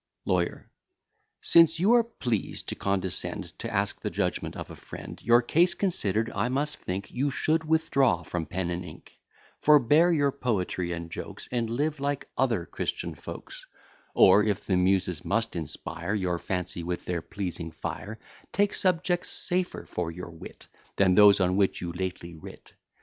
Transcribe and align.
LAWYER 0.25 0.67
Since 1.43 1.79
you 1.79 1.93
are 1.93 2.03
pleased 2.03 2.69
to 2.69 2.75
condescend 2.75 3.53
To 3.59 3.71
ask 3.71 4.01
the 4.01 4.09
judgment 4.09 4.55
of 4.57 4.71
a 4.71 4.75
friend, 4.75 5.21
Your 5.21 5.43
case 5.43 5.75
consider'd, 5.75 6.31
I 6.31 6.49
must 6.49 6.77
think 6.77 7.11
You 7.11 7.29
should 7.29 7.65
withdraw 7.65 8.23
from 8.23 8.47
pen 8.47 8.71
and 8.71 8.83
ink, 8.83 9.19
Forbear 9.59 10.11
your 10.11 10.31
poetry 10.31 10.91
and 10.91 11.11
jokes, 11.11 11.47
And 11.51 11.69
live 11.69 11.99
like 11.99 12.27
other 12.35 12.65
Christian 12.65 13.13
folks; 13.13 13.67
Or 14.15 14.43
if 14.43 14.65
the 14.65 14.75
Muses 14.75 15.23
must 15.23 15.55
inspire 15.55 16.15
Your 16.15 16.39
fancy 16.39 16.81
with 16.81 17.05
their 17.05 17.21
pleasing 17.21 17.69
fire, 17.69 18.17
Take 18.51 18.73
subjects 18.73 19.29
safer 19.29 19.85
for 19.85 20.09
your 20.09 20.31
wit 20.31 20.65
Than 20.95 21.13
those 21.13 21.39
on 21.39 21.57
which 21.57 21.79
you 21.79 21.93
lately 21.93 22.33
writ. 22.33 22.73